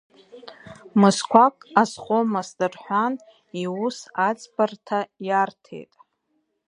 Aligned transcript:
Мызқәак 0.99 1.55
азхомызт 1.81 2.59
рҳәан, 2.73 3.13
иус 3.63 3.97
аӡбарҭа 4.27 4.99
иарҭеит. 5.27 5.91